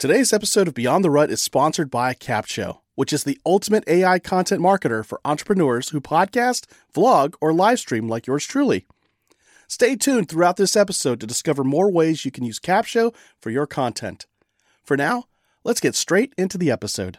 [0.00, 4.18] Today's episode of Beyond the Rut is sponsored by Capsho, which is the ultimate AI
[4.18, 8.86] content marketer for entrepreneurs who podcast, vlog, or live stream like yours truly.
[9.68, 13.66] Stay tuned throughout this episode to discover more ways you can use Capsho for your
[13.66, 14.24] content.
[14.82, 15.24] For now,
[15.64, 17.18] let's get straight into the episode.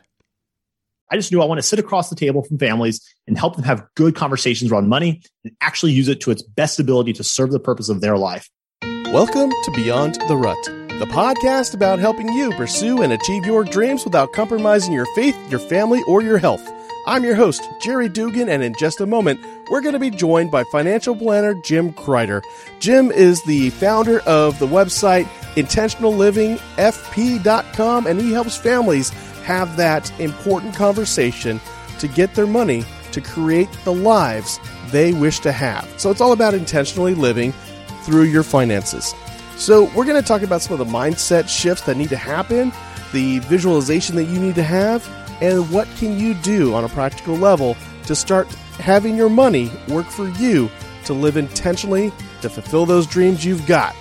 [1.11, 3.65] I just knew I want to sit across the table from families and help them
[3.65, 7.51] have good conversations around money and actually use it to its best ability to serve
[7.51, 8.49] the purpose of their life.
[8.81, 10.57] Welcome to Beyond the Rut,
[11.01, 15.59] the podcast about helping you pursue and achieve your dreams without compromising your faith, your
[15.59, 16.61] family, or your health.
[17.07, 19.39] I'm your host, Jerry Dugan, and in just a moment,
[19.71, 22.43] we're going to be joined by financial planner Jim Crider.
[22.79, 29.09] Jim is the founder of the website intentionallivingfp.com, and he helps families
[29.43, 31.59] have that important conversation
[31.97, 34.59] to get their money to create the lives
[34.91, 35.91] they wish to have.
[35.97, 37.53] So it's all about intentionally living
[38.03, 39.15] through your finances.
[39.61, 42.73] So we're going to talk about some of the mindset shifts that need to happen,
[43.13, 45.07] the visualization that you need to have,
[45.39, 47.77] and what can you do on a practical level
[48.07, 50.67] to start having your money work for you
[51.05, 53.95] to live intentionally to fulfill those dreams you've got.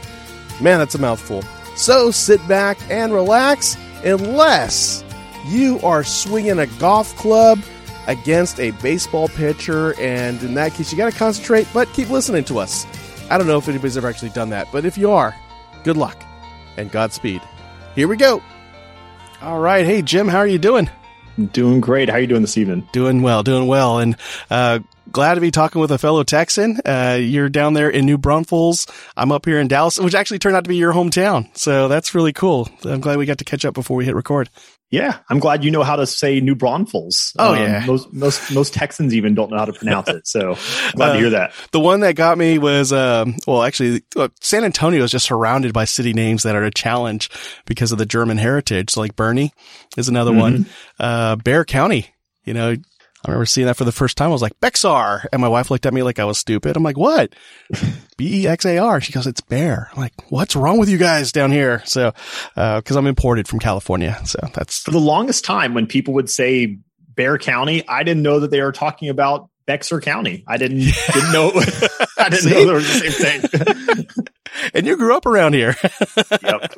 [0.63, 1.43] Man, that's a mouthful.
[1.77, 5.05] So sit back and relax unless
[5.49, 7.61] you are swinging a golf club
[8.07, 12.45] against a baseball pitcher, and in that case, you got to concentrate, but keep listening
[12.45, 12.87] to us.
[13.29, 15.37] I don't know if anybody's ever actually done that, but if you are,
[15.85, 16.23] good luck
[16.77, 17.43] and Godspeed.
[17.95, 18.43] Here we go.
[19.43, 19.85] All right.
[19.85, 20.91] Hey, Jim, how are you doing?
[21.53, 22.09] Doing great.
[22.09, 22.87] How are you doing this evening?
[22.93, 23.99] Doing well, doing well.
[23.99, 24.17] And,
[24.51, 26.81] uh, glad to be talking with a fellow Texan.
[26.85, 28.87] Uh, you're down there in New Braunfels.
[29.17, 31.57] I'm up here in Dallas, which actually turned out to be your hometown.
[31.57, 32.69] So that's really cool.
[32.85, 34.51] I'm glad we got to catch up before we hit record.
[34.91, 37.33] Yeah, I'm glad you know how to say New Braunfels.
[37.39, 40.27] Oh um, yeah, most most most Texans even don't know how to pronounce it.
[40.27, 40.57] So
[40.95, 41.53] glad uh, to hear that.
[41.71, 44.03] The one that got me was, um, well, actually,
[44.41, 47.31] San Antonio is just surrounded by city names that are a challenge
[47.67, 48.91] because of the German heritage.
[48.91, 49.53] So like Boerne
[49.97, 50.41] is another mm-hmm.
[50.41, 50.67] one.
[50.99, 52.13] Uh, Bexar County,
[52.45, 52.75] you know,
[53.25, 54.31] I remember seeing that for the first time.
[54.31, 55.29] I was like, Bexar.
[55.33, 56.77] And my wife looked at me like I was stupid.
[56.77, 57.35] I'm like, what?
[58.17, 59.01] B-E-X-A-R.
[59.01, 59.91] She goes, it's bear.
[59.93, 61.83] I'm like, what's wrong with you guys down here?
[61.85, 62.13] So,
[62.57, 64.19] uh, cause I'm imported from California.
[64.25, 66.79] So that's for the longest time when people would say
[67.15, 70.43] Bear County, I didn't know that they were talking about Bexar County.
[70.49, 70.79] I didn't,
[71.13, 71.53] didn't know,
[72.19, 74.25] I didn't know they were the same thing.
[74.75, 75.77] And you grew up around here.
[76.43, 76.75] yep.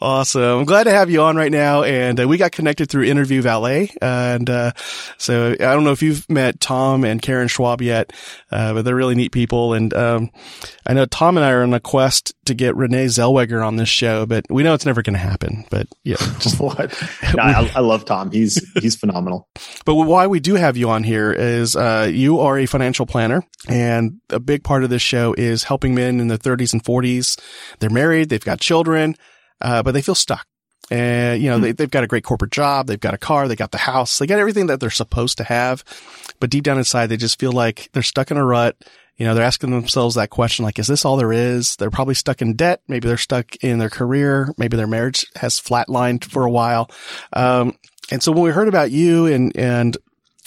[0.00, 0.60] awesome.
[0.60, 1.82] I'm glad to have you on right now.
[1.82, 3.90] And uh, we got connected through Interview Valet.
[4.00, 4.72] and uh,
[5.16, 8.12] so I don't know if you've met Tom and Karen Schwab yet,
[8.50, 9.74] uh, but they're really neat people.
[9.74, 10.30] And um,
[10.86, 13.88] I know Tom and I are on a quest to get Renee Zellweger on this
[13.88, 15.64] show, but we know it's never going to happen.
[15.70, 16.78] But yeah, just what?
[17.34, 18.30] No, I, I, love Tom.
[18.30, 19.48] He's he's phenomenal.
[19.84, 23.42] But why we do have you on here is uh, you are a financial planner,
[23.68, 27.40] and a big part of this show is helping men in their 30s and 40s.
[27.78, 29.16] They're married, they've got children,
[29.60, 30.46] uh, but they feel stuck.
[30.90, 31.64] And, you know, mm-hmm.
[31.64, 32.86] they, they've got a great corporate job.
[32.86, 33.46] They've got a car.
[33.46, 34.18] They got the house.
[34.18, 35.84] They got everything that they're supposed to have.
[36.40, 38.76] But deep down inside, they just feel like they're stuck in a rut.
[39.16, 41.76] You know, they're asking themselves that question, like, is this all there is?
[41.76, 42.82] They're probably stuck in debt.
[42.86, 44.54] Maybe they're stuck in their career.
[44.56, 46.88] Maybe their marriage has flatlined for a while.
[47.32, 47.76] Um,
[48.10, 49.96] and so when we heard about you and, and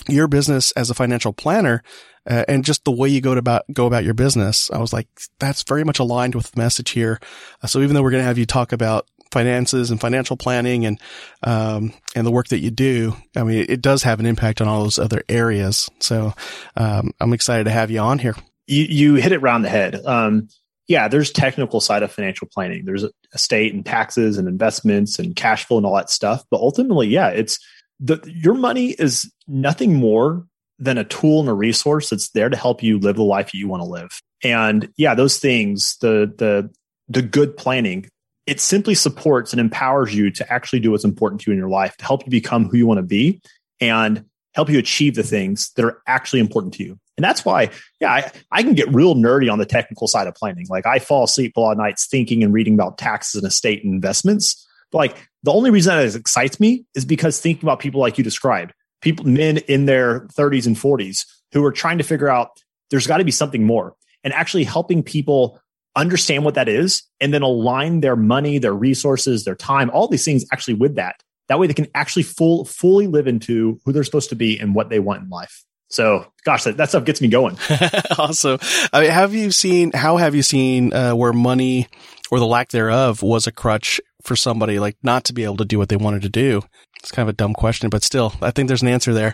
[0.08, 1.84] your business as a financial planner,
[2.30, 4.70] uh, and just the way you go about go about your business.
[4.72, 5.08] I was like,
[5.40, 7.20] that's very much aligned with the message here.
[7.62, 10.86] Uh, so even though we're going to have you talk about finances and financial planning
[10.86, 11.00] and
[11.44, 14.68] um, and the work that you do, I mean, it does have an impact on
[14.68, 15.90] all those other areas.
[16.00, 16.34] So
[16.76, 18.36] um, I'm excited to have you on here.
[18.68, 19.96] You you hit it round the head.
[20.06, 20.50] Um,
[20.88, 22.84] yeah, there's technical side of financial planning.
[22.86, 26.44] There's estate and taxes and investments and cash flow and all that stuff.
[26.52, 27.60] But ultimately, yeah, it's
[28.00, 30.46] the your money is nothing more
[30.81, 33.68] than a tool and a resource that's there to help you live the life you
[33.68, 34.19] want to live.
[34.44, 36.69] And yeah, those things, the the
[37.08, 38.09] the good planning,
[38.47, 41.69] it simply supports and empowers you to actually do what's important to you in your
[41.69, 43.42] life to help you become who you want to be
[43.80, 46.98] and help you achieve the things that are actually important to you.
[47.18, 47.69] And that's why,
[48.00, 50.66] yeah, I, I can get real nerdy on the technical side of planning.
[50.69, 53.84] Like I fall asleep a lot of nights thinking and reading about taxes and estate
[53.84, 54.68] and investments.
[54.92, 58.24] But like the only reason that excites me is because thinking about people like you
[58.24, 63.07] described, people, men in their 30s and 40s who are trying to figure out there's
[63.07, 65.59] got to be something more and actually helping people
[65.95, 70.24] understand what that is and then align their money, their resources, their time, all these
[70.24, 71.21] things actually with that.
[71.48, 74.74] That way they can actually full, fully live into who they're supposed to be and
[74.74, 75.65] what they want in life.
[75.89, 77.57] So, gosh, that, that stuff gets me going.
[78.18, 78.59] awesome.
[78.94, 81.89] I mean, have you seen, how have you seen uh, where money
[82.31, 85.65] or the lack thereof was a crutch for somebody like not to be able to
[85.65, 86.62] do what they wanted to do?
[87.01, 89.33] It's kind of a dumb question, but still, I think there's an answer there.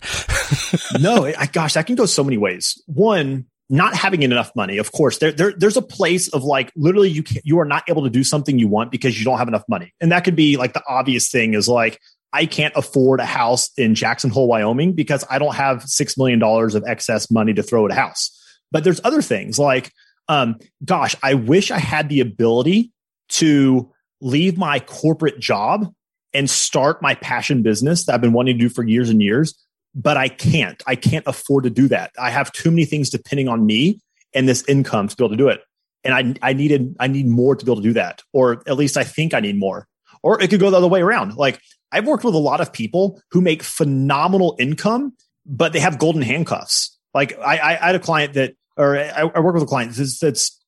[1.00, 2.82] no, I, gosh, that can go so many ways.
[2.86, 4.78] One, not having enough money.
[4.78, 7.84] Of course, there, there there's a place of like literally you can, you are not
[7.90, 10.36] able to do something you want because you don't have enough money, and that could
[10.36, 12.00] be like the obvious thing is like
[12.32, 16.40] I can't afford a house in Jackson Hole, Wyoming because I don't have six million
[16.40, 18.32] dollars of excess money to throw at a house.
[18.72, 19.92] But there's other things like,
[20.30, 22.92] um, gosh, I wish I had the ability
[23.30, 23.92] to
[24.22, 25.94] leave my corporate job
[26.34, 29.56] and start my passion business that I've been wanting to do for years and years
[29.98, 30.82] but I can't.
[30.86, 32.12] I can't afford to do that.
[32.20, 34.00] I have too many things depending on me
[34.34, 35.62] and this income to be able to do it.
[36.04, 38.78] And I, I needed, I need more to be able to do that, or at
[38.78, 39.88] least I think I need more.
[40.22, 41.36] Or it could go the other way around.
[41.36, 41.60] Like
[41.92, 45.14] I've worked with a lot of people who make phenomenal income,
[45.48, 46.96] but they have golden handcuffs.
[47.16, 50.62] Like I, I, had a client that, or I, I work with a client that's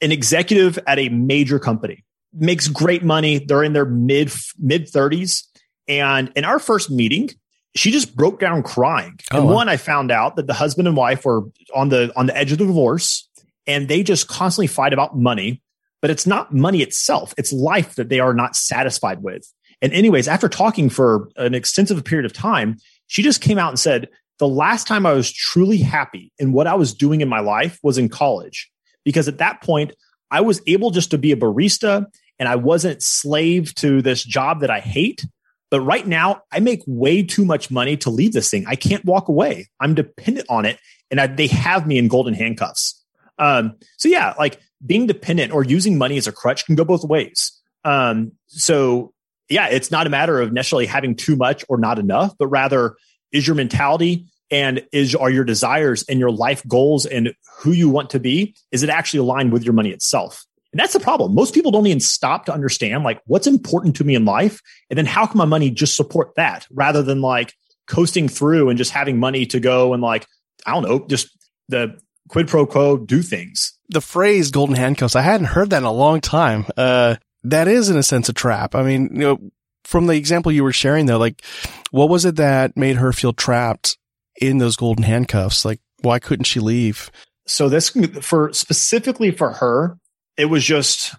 [0.00, 3.38] an executive at a major company, makes great money.
[3.38, 5.48] They're in their mid mid thirties,
[5.88, 7.30] and in our first meeting,
[7.74, 9.18] she just broke down crying.
[9.32, 11.42] Oh, and one, I found out that the husband and wife were
[11.74, 13.28] on the on the edge of the divorce,
[13.66, 15.62] and they just constantly fight about money.
[16.00, 19.50] But it's not money itself; it's life that they are not satisfied with.
[19.80, 22.76] And anyways, after talking for an extensive period of time,
[23.06, 24.08] she just came out and said,
[24.38, 27.78] "The last time I was truly happy in what I was doing in my life
[27.82, 28.70] was in college,
[29.04, 29.92] because at that point
[30.30, 32.06] I was able just to be a barista."
[32.42, 35.24] And I wasn't slave to this job that I hate
[35.72, 38.66] but right now, I make way too much money to leave this thing.
[38.68, 39.70] I can't walk away.
[39.80, 40.78] I'm dependent on it,
[41.10, 43.02] and I, they have me in golden handcuffs.
[43.38, 47.04] Um, so yeah, like being dependent or using money as a crutch can go both
[47.04, 47.58] ways.
[47.84, 49.14] Um, so
[49.48, 52.94] yeah, it's not a matter of necessarily having too much or not enough, but rather
[53.32, 57.88] is your mentality and is are your desires and your life goals and who you
[57.88, 61.34] want to be is it actually aligned with your money itself and that's the problem.
[61.34, 64.60] Most people don't even stop to understand like what's important to me in life.
[64.88, 67.54] And then how can my money just support that rather than like
[67.86, 70.26] coasting through and just having money to go and like,
[70.66, 71.28] I don't know, just
[71.68, 73.78] the quid pro quo do things.
[73.90, 76.64] The phrase golden handcuffs, I hadn't heard that in a long time.
[76.74, 78.74] Uh, that is in a sense a trap.
[78.74, 79.38] I mean, you know,
[79.84, 81.44] from the example you were sharing though, like
[81.90, 83.98] what was it that made her feel trapped
[84.40, 85.66] in those golden handcuffs?
[85.66, 87.10] Like why couldn't she leave?
[87.46, 87.90] So this
[88.22, 89.98] for specifically for her,
[90.36, 91.14] it was just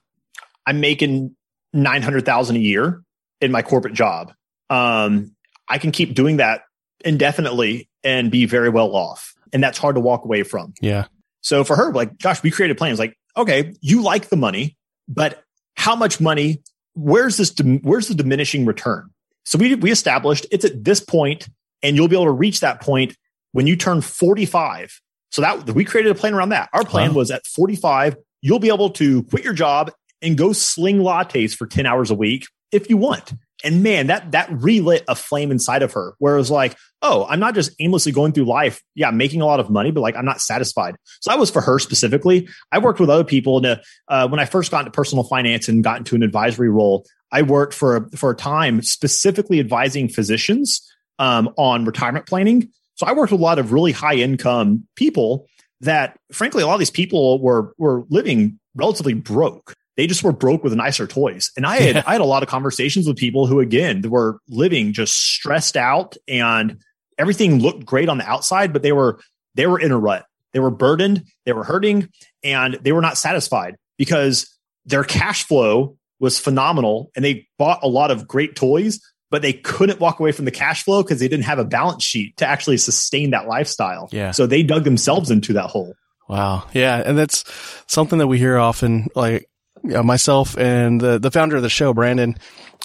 [0.66, 1.36] I'm making
[1.74, 3.04] nine hundred thousand a year
[3.42, 4.34] in my corporate job.
[4.70, 5.36] Um,
[5.68, 6.62] I can keep doing that
[7.04, 10.74] indefinitely and be very well off, and that's hard to walk away from.
[10.82, 11.06] Yeah.
[11.42, 13.00] So for her, like, gosh, we created plans.
[13.00, 14.78] Like, okay, you like the money,
[15.08, 15.44] but
[15.76, 16.62] how much money?
[16.96, 17.54] Where's this?
[17.82, 19.10] Where's the diminishing return?
[19.46, 21.50] So we we established it's at this point,
[21.82, 23.16] and you'll be able to reach that point
[23.52, 25.00] when you turn forty five.
[25.34, 26.70] So that we created a plan around that.
[26.74, 27.18] Our plan wow.
[27.18, 29.92] was at 45, you'll be able to quit your job
[30.22, 33.34] and go sling lattes for 10 hours a week if you want.
[33.64, 37.26] And man, that that relit a flame inside of her where it was like, oh,
[37.30, 40.18] I'm not just aimlessly going through life, yeah, making a lot of money, but like
[40.18, 40.96] I'm not satisfied.
[41.22, 42.50] So that was for her specifically.
[42.74, 43.66] I worked with other people.
[43.66, 47.06] And uh, when I first got into personal finance and got into an advisory role,
[47.32, 50.82] I worked for for a time specifically advising physicians
[51.18, 52.70] um, on retirement planning.
[52.96, 55.48] So I worked with a lot of really high income people
[55.84, 59.74] that frankly, a lot of these people were were living relatively broke.
[59.96, 61.52] They just were broke with nicer toys.
[61.56, 61.98] And I had.
[62.08, 66.18] I had a lot of conversations with people who again were living just stressed out
[66.28, 66.82] and
[67.18, 69.20] everything looked great on the outside, but they were
[69.56, 70.26] they were in a rut.
[70.54, 72.10] They were burdened, they were hurting,
[72.44, 74.48] and they were not satisfied because
[74.86, 79.00] their cash flow was phenomenal and they bought a lot of great toys,
[79.34, 82.04] but they couldn't walk away from the cash flow because they didn't have a balance
[82.04, 84.08] sheet to actually sustain that lifestyle.
[84.12, 84.30] Yeah.
[84.30, 85.96] So they dug themselves into that hole.
[86.30, 86.68] Wow.
[86.72, 87.02] Yeah.
[87.04, 87.44] And that's
[87.88, 89.50] something that we hear often, like
[89.84, 92.38] myself and the, the founder of the show, Brandon,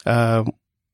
[0.07, 0.45] uh,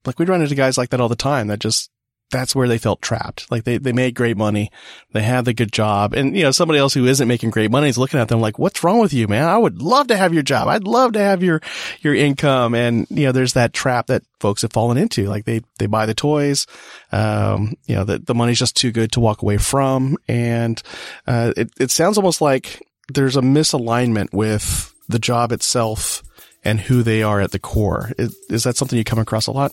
[0.05, 1.89] like we run into guys like that all the time that just
[2.31, 3.51] that's where they felt trapped.
[3.51, 4.71] Like they, they made great money.
[5.13, 6.15] They had the good job.
[6.15, 8.59] And, you know, somebody else who isn't making great money is looking at them like,
[8.59, 9.47] what's wrong with you, man?
[9.47, 10.67] I would love to have your job.
[10.67, 11.61] I'd love to have your,
[12.01, 12.75] your income.
[12.75, 15.27] And, you know, there's that trap that folks have fallen into.
[15.27, 16.67] Like they, they buy the toys.
[17.13, 20.17] Um, you know, the, the money's just too good to walk away from.
[20.27, 20.83] And,
[21.27, 26.23] uh, it, it sounds almost like there's a misalignment with the job itself
[26.65, 28.11] and who they are at the core.
[28.19, 29.73] Is, is that something you come across a lot?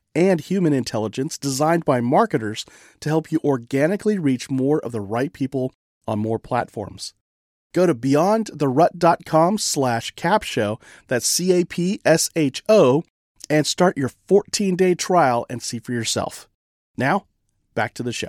[0.15, 2.65] and human intelligence designed by marketers
[2.99, 5.73] to help you organically reach more of the right people
[6.07, 7.13] on more platforms.
[7.73, 13.03] Go to beyondtherut.com slash capsho, that's C-A-P-S-H-O,
[13.49, 16.49] and start your 14-day trial and see for yourself.
[16.97, 17.25] Now,
[17.73, 18.27] back to the show.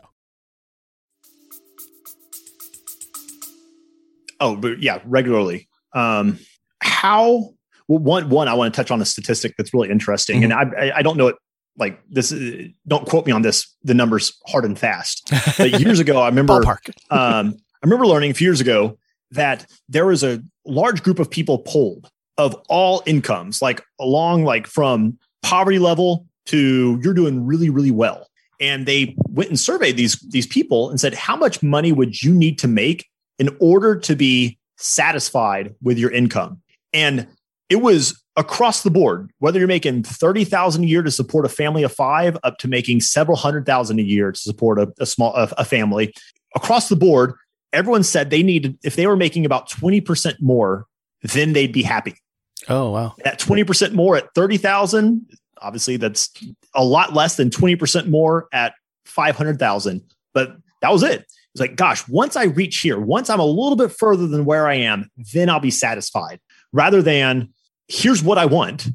[4.40, 5.68] Oh, but yeah, regularly.
[5.94, 6.38] Um,
[6.80, 7.50] how?
[7.88, 10.62] Well, one one I want to touch on a statistic that's really interesting, and I
[10.62, 11.36] I- I don't know it
[11.76, 12.32] like this.
[12.32, 13.74] uh, Don't quote me on this.
[13.82, 15.32] The numbers hard and fast.
[15.56, 16.54] But years ago, I remember
[17.10, 18.98] um, I remember learning a few years ago
[19.30, 24.66] that there was a large group of people polled of all incomes, like along like
[24.66, 28.28] from poverty level to you're doing really, really well.
[28.60, 32.32] And they went and surveyed these these people and said, how much money would you
[32.32, 33.06] need to make
[33.38, 36.60] in order to be satisfied with your income?
[36.92, 37.26] And
[37.68, 41.82] it was across the board, whether you're making 30,000 a year to support a family
[41.82, 45.34] of five up to making several hundred thousand a year to support a, a small
[45.34, 46.14] a, a family
[46.54, 47.34] across the board,
[47.72, 50.86] everyone said they needed, if they were making about 20% more,
[51.22, 52.14] then they'd be happy.
[52.68, 53.14] Oh, wow.
[53.24, 55.26] At 20% more at 30,000,
[55.60, 56.30] obviously that's
[56.74, 58.74] a lot less than 20% more at
[59.06, 60.02] 500,000.
[60.32, 61.20] But that was it.
[61.54, 64.66] It's like, gosh, once I reach here, once I'm a little bit further than where
[64.68, 66.40] I am, then I'll be satisfied
[66.72, 67.52] rather than
[67.88, 68.88] here's what I want.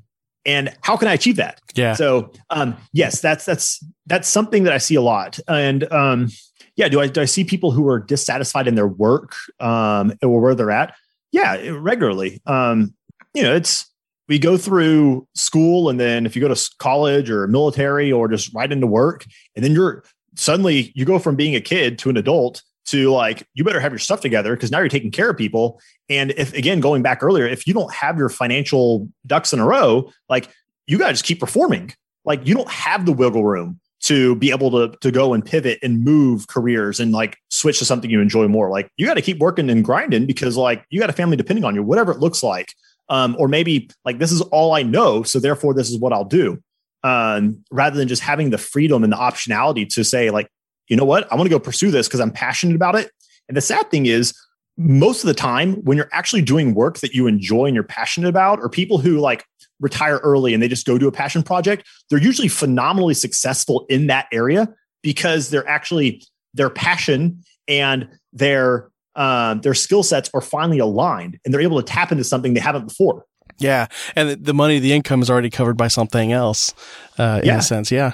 [0.46, 1.60] And how can I achieve that?
[1.76, 1.94] Yeah.
[1.94, 5.40] So um, yes, that's that's that's something that I see a lot.
[5.48, 6.30] And um,
[6.78, 10.40] yeah, do I do I see people who are dissatisfied in their work um, or
[10.40, 10.96] where they're at?
[11.32, 12.42] Yeah, regularly.
[12.46, 12.94] Um,
[13.34, 13.86] you know, it's
[14.30, 18.54] we go through school, and then if you go to college or military or just
[18.54, 19.26] right into work,
[19.56, 20.04] and then you're
[20.36, 23.92] suddenly you go from being a kid to an adult to like you better have
[23.92, 25.80] your stuff together because now you're taking care of people.
[26.10, 29.66] And if again going back earlier if you don't have your financial ducks in a
[29.66, 30.50] row like
[30.88, 31.94] you got to just keep performing.
[32.26, 35.80] Like you don't have the wiggle room to be able to to go and pivot
[35.84, 38.70] and move careers and like switch to something you enjoy more.
[38.70, 41.66] Like you got to keep working and grinding because like you got a family depending
[41.66, 42.74] on you whatever it looks like.
[43.10, 46.26] Um, or maybe like this is all i know so therefore this is what i'll
[46.26, 46.62] do.
[47.04, 50.50] Um, rather than just having the freedom and the optionality to say like
[50.88, 53.12] you know what i want to go pursue this because i'm passionate about it
[53.48, 54.34] and the sad thing is
[54.78, 58.28] most of the time when you're actually doing work that you enjoy and you're passionate
[58.30, 59.44] about or people who like
[59.80, 64.08] retire early and they just go do a passion project they're usually phenomenally successful in
[64.08, 64.68] that area
[65.04, 66.22] because they're actually
[66.54, 71.84] their passion and their um, their skill sets are finally aligned and they're able to
[71.84, 73.26] tap into something they haven't before
[73.60, 73.88] Yeah.
[74.16, 76.76] And the- the money, the income is already covered by something else,
[77.18, 77.58] uh, in Yeah.
[77.58, 77.92] a sense.
[77.92, 78.12] Yeah.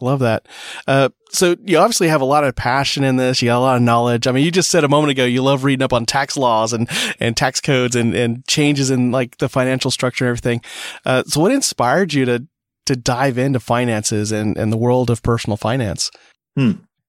[0.00, 0.46] Love that.
[0.86, 3.42] Uh, so you obviously have a lot of passion in this.
[3.42, 4.26] You got a lot of knowledge.
[4.26, 6.72] I mean, you just said a moment ago, you love reading up on tax laws
[6.72, 6.88] and,
[7.20, 10.62] and tax codes and, and changes in like the financial structure and everything.
[11.04, 12.46] Uh, so what inspired you to,
[12.86, 16.10] to dive into finances and, and the world of personal finance?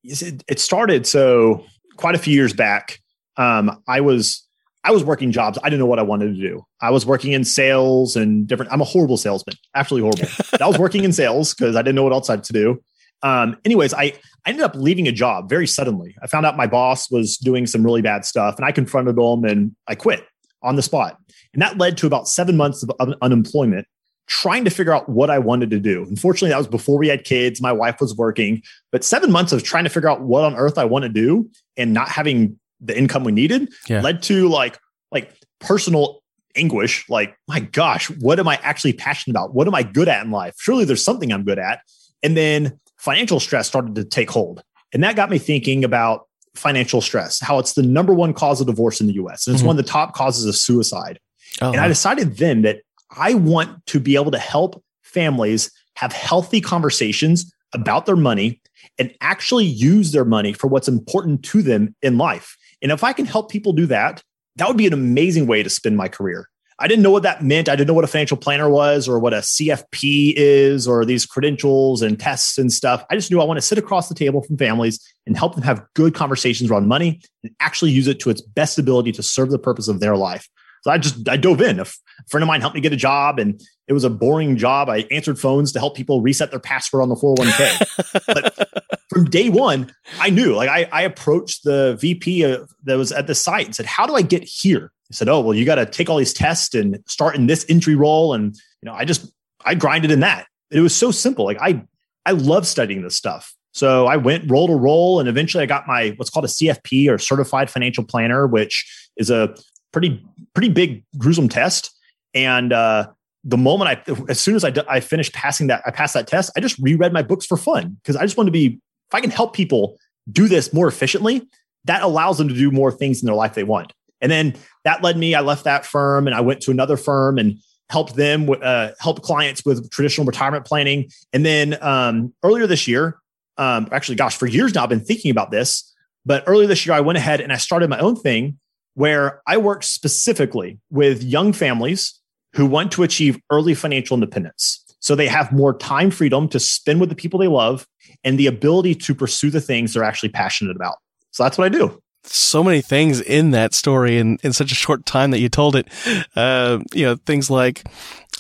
[0.03, 1.65] It, it started so
[1.95, 2.99] quite a few years back.
[3.37, 4.48] Um, I was
[4.83, 5.57] I was working jobs.
[5.61, 6.65] I didn't know what I wanted to do.
[6.81, 8.71] I was working in sales and different.
[8.71, 10.33] I'm a horrible salesman, absolutely horrible.
[10.61, 12.81] I was working in sales because I didn't know what else I had to do.
[13.21, 14.13] Um, anyways, I,
[14.45, 16.15] I ended up leaving a job very suddenly.
[16.23, 19.43] I found out my boss was doing some really bad stuff, and I confronted him
[19.43, 20.25] and I quit
[20.61, 21.17] on the spot.
[21.53, 23.87] And that led to about seven months of un- unemployment,
[24.27, 26.05] trying to figure out what I wanted to do.
[26.07, 27.61] Unfortunately, that was before we had kids.
[27.61, 30.77] My wife was working, but seven months of trying to figure out what on earth
[30.77, 34.01] I want to do and not having the income we needed Yeah.
[34.01, 34.77] led to like
[35.11, 36.21] like personal
[36.55, 37.05] anguish.
[37.09, 39.53] Like, my gosh, what am I actually passionate about?
[39.53, 40.55] What am I good at in life?
[40.59, 41.81] Surely there's something I'm good at.
[42.23, 44.61] And then financial stress started to take hold.
[44.93, 48.67] And that got me thinking about financial stress, how it's the number one cause of
[48.67, 49.47] divorce in the US.
[49.47, 49.67] And it's Mhm.
[49.67, 51.19] one of the top causes of suicide.
[51.61, 52.81] Oh, And I decided then that
[53.11, 58.61] I want to be able to help families have healthy conversations about their money
[58.97, 62.57] and actually use their money for what's important to them in life.
[62.81, 64.23] And if I can help people do that,
[64.55, 66.49] that would be an amazing way to spend my career.
[66.81, 67.67] I didn't know what that meant.
[67.67, 71.25] I didn't know what a financial planner was or what a CFP is or these
[71.25, 73.05] credentials and tests and stuff.
[73.11, 75.63] I just knew I want to sit across the table from families and help them
[75.63, 79.49] have good conversations around money and actually use it to its best ability to serve
[79.49, 80.47] the purpose of their life.
[80.83, 81.79] So I just I dove in.
[81.79, 81.85] A
[82.29, 84.87] friend of mine helped me get a job, and it was a boring job.
[84.87, 88.23] I answered phones to help people reset their password on the 401k.
[88.27, 88.69] but
[89.09, 90.53] from day one, I knew.
[90.53, 94.05] Like I, I approached the VP of, that was at the site and said, "How
[94.05, 96.75] do I get here?" He said, "Oh, well, you got to take all these tests
[96.75, 98.53] and start in this entry role." And
[98.83, 99.33] you know, I just
[99.65, 100.45] I grinded in that.
[100.69, 101.45] It was so simple.
[101.45, 101.83] Like I
[102.27, 103.55] I love studying this stuff.
[103.71, 107.09] So I went roll to roll, and eventually I got my what's called a CFP
[107.09, 109.55] or Certified Financial Planner, which is a
[109.91, 111.91] pretty pretty big gruesome test.
[112.35, 113.07] And uh,
[113.43, 116.51] the moment I, as soon as I, I finished passing that, I passed that test.
[116.55, 118.79] I just reread my books for fun because I just want to be.
[119.11, 119.97] If I can help people
[120.31, 121.47] do this more efficiently,
[121.85, 123.91] that allows them to do more things in their life they want.
[124.21, 127.37] And then that led me, I left that firm and I went to another firm
[127.37, 127.57] and
[127.89, 131.09] helped them uh, help clients with traditional retirement planning.
[131.33, 133.17] And then um, earlier this year,
[133.57, 135.91] um, actually, gosh, for years now, I've been thinking about this.
[136.25, 138.59] But earlier this year, I went ahead and I started my own thing
[138.93, 142.18] where I work specifically with young families
[142.53, 144.83] who want to achieve early financial independence.
[144.99, 147.87] So they have more time freedom to spend with the people they love
[148.23, 150.97] and the ability to pursue the things they're actually passionate about.
[151.31, 154.75] So that's what I do so many things in that story in, in such a
[154.75, 155.87] short time that you told it.
[156.35, 157.83] Uh, you know, things like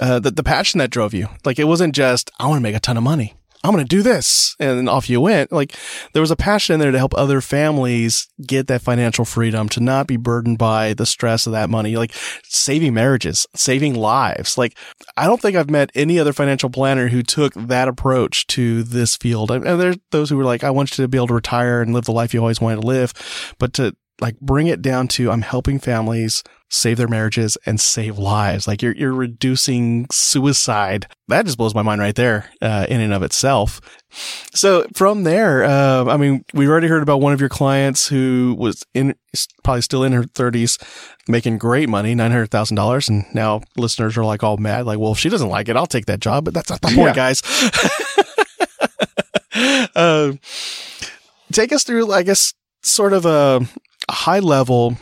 [0.01, 1.27] uh, the, the passion that drove you.
[1.45, 3.35] Like it wasn't just, I want to make a ton of money.
[3.63, 4.55] I'm going to do this.
[4.59, 5.51] And off you went.
[5.51, 5.75] Like
[6.13, 9.79] there was a passion in there to help other families get that financial freedom, to
[9.79, 12.13] not be burdened by the stress of that money, like
[12.43, 14.57] saving marriages, saving lives.
[14.57, 14.77] Like
[15.17, 19.17] I don't think I've met any other financial planner who took that approach to this
[19.17, 19.51] field.
[19.51, 21.93] And there's those who were like, I want you to be able to retire and
[21.93, 25.31] live the life you always wanted to live, but to like bring it down to
[25.31, 28.67] I'm helping families save their marriages and save lives.
[28.67, 31.07] Like you're you're reducing suicide.
[31.27, 33.81] That just blows my mind right there, uh, in and of itself.
[34.53, 38.55] So from there, uh, I mean, we've already heard about one of your clients who
[38.57, 39.15] was in
[39.63, 40.81] probably still in her 30s,
[41.27, 44.99] making great money, nine hundred thousand dollars, and now listeners are like all mad, like,
[44.99, 46.45] well, if she doesn't like it, I'll take that job.
[46.45, 47.13] But that's not the point, yeah.
[47.13, 47.43] guys.
[49.95, 50.33] uh,
[51.51, 54.97] take us through, I guess, sort of a a high level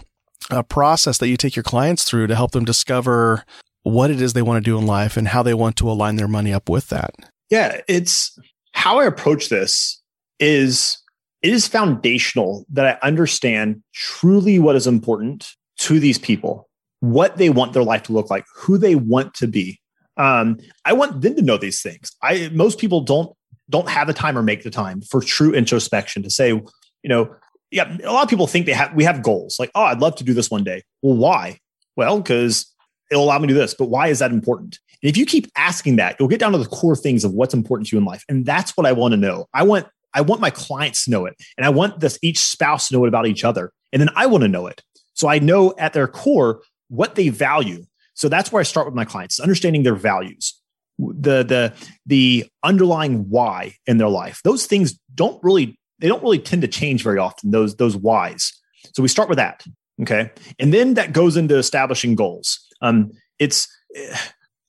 [0.50, 3.44] uh, process that you take your clients through to help them discover
[3.84, 6.16] what it is they want to do in life and how they want to align
[6.16, 7.12] their money up with that.
[7.50, 8.38] Yeah, it's
[8.74, 10.02] how I approach this
[10.40, 10.98] is
[11.42, 15.50] it is foundational that I understand truly what is important
[15.80, 16.68] to these people,
[17.00, 19.80] what they want their life to look like, who they want to be.
[20.18, 22.12] Um, I want them to know these things.
[22.24, 23.34] I most people don't
[23.70, 26.64] don't have the time or make the time for true introspection to say, you
[27.06, 27.34] know,
[27.72, 29.58] yeah, a lot of people think they have we have goals.
[29.60, 30.84] Like, oh, I'd love to do this one day.
[31.02, 31.60] Well, why?
[31.96, 32.74] Well, because
[33.12, 33.74] it'll allow me to do this.
[33.74, 34.80] But why is that important?
[35.02, 37.54] And if you keep asking that, you'll get down to the core things of what's
[37.54, 38.24] important to you in life.
[38.30, 39.48] And that's what I want to know.
[39.54, 41.36] I want I want my clients to know it.
[41.58, 43.72] And I want this each spouse to know it about each other.
[43.92, 44.82] And then I want to know it.
[45.14, 47.86] So I know at their core what they value.
[48.14, 50.60] So that's where I start with my clients, understanding their values,
[50.98, 51.74] the the
[52.06, 54.42] the underlying why in their life.
[54.44, 58.54] Those things don't really they don't really tend to change very often those those whys.
[58.94, 59.64] So we start with that
[60.02, 60.32] okay?
[60.60, 62.60] And then that goes into establishing goals.
[62.82, 63.68] Um, it's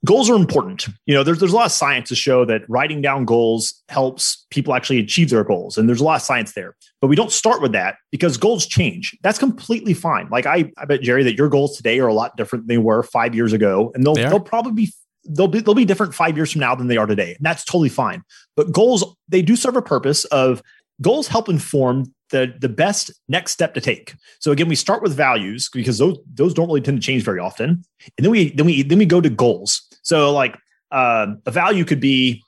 [0.04, 0.86] goals are important.
[1.06, 4.46] You know there's, there's a lot of science to show that writing down goals helps
[4.50, 6.76] people actually achieve their goals and there's a lot of science there.
[7.00, 9.16] But we don't start with that because goals change.
[9.22, 10.28] That's completely fine.
[10.30, 12.82] Like i, I bet jerry that your goals today are a lot different than they
[12.82, 14.92] were five years ago and they'll, they they'll probably be
[15.24, 17.64] they'll be they'll be different five years from now than they are today and that's
[17.64, 18.22] totally fine.
[18.56, 20.62] But goals they do serve a purpose of
[21.00, 24.14] goals help inform the, the best next step to take.
[24.40, 27.40] So again, we start with values because those those don't really tend to change very
[27.40, 27.82] often,
[28.16, 29.82] and then we then we then we go to goals.
[30.02, 30.56] So like
[30.90, 32.42] uh, a value could be,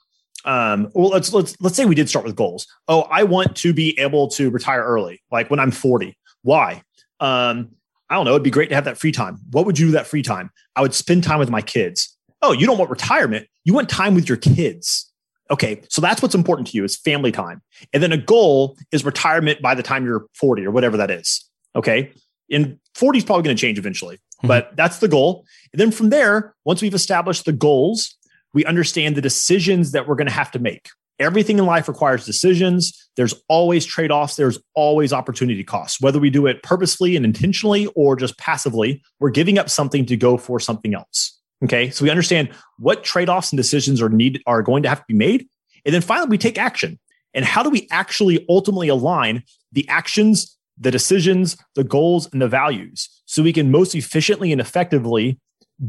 [0.45, 2.67] um, well, let's let's let's say we did start with goals.
[2.87, 6.17] Oh, I want to be able to retire early, like when I'm 40.
[6.43, 6.83] Why?
[7.19, 7.69] Um,
[8.09, 8.31] I don't know.
[8.31, 9.37] It'd be great to have that free time.
[9.51, 10.51] What would you do that free time?
[10.75, 12.17] I would spend time with my kids.
[12.41, 13.47] Oh, you don't want retirement.
[13.63, 15.10] You want time with your kids.
[15.51, 17.61] Okay, so that's what's important to you is family time.
[17.91, 21.45] And then a goal is retirement by the time you're 40 or whatever that is.
[21.75, 22.11] Okay.
[22.49, 24.47] And 40 is probably going to change eventually, mm-hmm.
[24.47, 25.45] but that's the goal.
[25.73, 28.15] And then from there, once we've established the goals,
[28.53, 30.89] we understand the decisions that we're going to have to make.
[31.19, 33.09] Everything in life requires decisions.
[33.15, 34.35] There's always trade offs.
[34.35, 36.01] There's always opportunity costs.
[36.01, 40.17] Whether we do it purposefully and intentionally or just passively, we're giving up something to
[40.17, 41.39] go for something else.
[41.63, 41.89] Okay.
[41.91, 45.05] So we understand what trade offs and decisions are needed, are going to have to
[45.07, 45.47] be made.
[45.85, 46.99] And then finally, we take action.
[47.33, 52.47] And how do we actually ultimately align the actions, the decisions, the goals, and the
[52.47, 55.39] values so we can most efficiently and effectively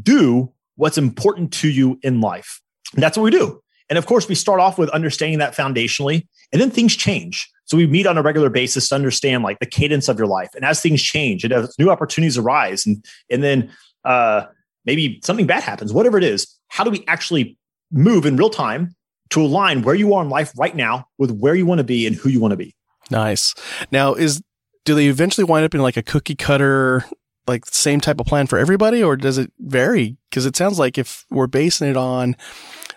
[0.02, 2.60] do what's important to you in life?
[2.94, 3.60] And that's what we do.
[3.88, 7.50] And of course, we start off with understanding that foundationally, and then things change.
[7.64, 10.50] So we meet on a regular basis to understand like the cadence of your life.
[10.54, 13.70] And as things change and as new opportunities arise, and and then
[14.04, 14.44] uh,
[14.84, 17.58] maybe something bad happens, whatever it is, how do we actually
[17.90, 18.94] move in real time
[19.30, 22.06] to align where you are in life right now with where you want to be
[22.06, 22.74] and who you want to be?
[23.10, 23.54] Nice.
[23.90, 24.42] Now, is
[24.84, 27.04] do they eventually wind up in like a cookie cutter,
[27.46, 30.16] like same type of plan for everybody, or does it vary?
[30.30, 32.36] Because it sounds like if we're basing it on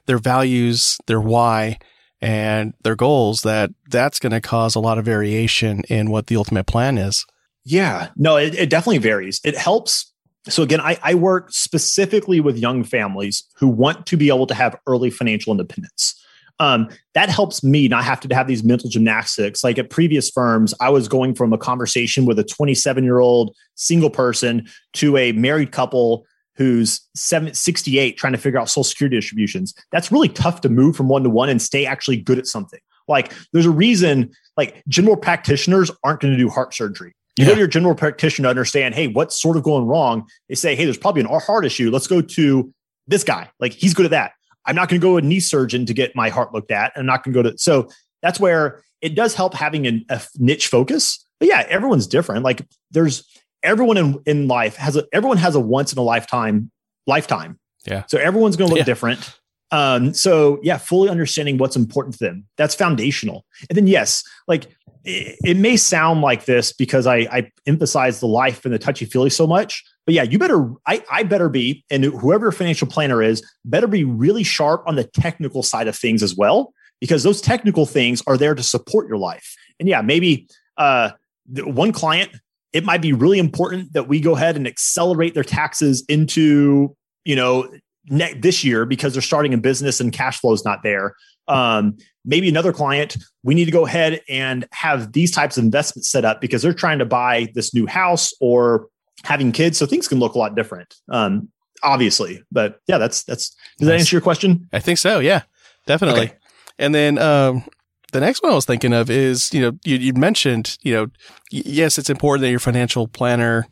[0.06, 1.78] their values, their why,
[2.22, 6.36] and their goals, that that's going to cause a lot of variation in what the
[6.36, 7.26] ultimate plan is.
[7.64, 9.42] Yeah, no, it, it definitely varies.
[9.44, 10.14] It helps
[10.50, 14.54] so again, I, I, work specifically with young families who want to be able to
[14.54, 16.22] have early financial independence.
[16.60, 19.64] Um, that helps me not have to have these mental gymnastics.
[19.64, 23.56] Like at previous firms, I was going from a conversation with a 27 year old
[23.76, 29.74] single person to a married couple who's 68 trying to figure out social security distributions.
[29.92, 32.80] That's really tough to move from one to one and stay actually good at something.
[33.08, 37.14] Like there's a reason like general practitioners aren't going to do heart surgery.
[37.38, 37.50] You yeah.
[37.50, 40.28] go to your general practitioner to understand, hey, what's sort of going wrong?
[40.48, 41.92] They say, hey, there's probably an heart issue.
[41.92, 42.74] Let's go to
[43.08, 43.52] this guy.
[43.60, 44.34] Like he's good at that.
[44.66, 46.94] I'm not going to go to a knee surgeon to get my heart looked at.
[46.96, 47.58] I'm not going to go to.
[47.58, 47.90] So
[48.22, 51.26] that's where it does help having an, a niche focus.
[51.40, 52.44] But yeah, everyone's different.
[52.44, 53.24] Like there's
[53.62, 56.72] everyone in, in life has a everyone has a once in a lifetime
[57.06, 57.60] lifetime.
[57.86, 58.04] Yeah.
[58.08, 58.86] So everyone's going to look yeah.
[58.86, 59.38] different.
[59.72, 62.46] Um, so yeah, fully understanding what's important to them.
[62.58, 63.46] That's foundational.
[63.70, 64.68] And then yes, like
[65.06, 69.06] it, it may sound like this because I, I emphasize the life and the touchy
[69.06, 72.88] feely so much, but yeah, you better, I, I better be, and whoever your financial
[72.88, 77.24] planner is, better be really sharp on the technical side of things as well, because
[77.24, 79.56] those technical things are there to support your life.
[79.80, 81.12] And yeah, maybe uh,
[81.48, 82.32] one client,
[82.74, 87.36] it might be really important that we go ahead and accelerate their taxes into, you
[87.36, 87.70] know,
[88.08, 91.16] ne- this year because they're starting a business and cash flow is not there.
[91.48, 96.10] Um, maybe another client, we need to go ahead and have these types of investments
[96.10, 98.88] set up because they're trying to buy this new house or
[99.24, 99.78] having kids.
[99.78, 100.96] So things can look a lot different.
[101.10, 101.50] Um,
[101.84, 103.88] obviously, but yeah, that's, that's, does nice.
[103.88, 104.68] that answer your question?
[104.74, 105.20] I think so.
[105.20, 105.44] Yeah,
[105.86, 106.28] definitely.
[106.28, 106.34] Okay.
[106.80, 107.64] And then, um,
[108.12, 111.08] the next one I was thinking of is, you know, you, you mentioned, you know,
[111.52, 113.68] yes, it's important that your financial planner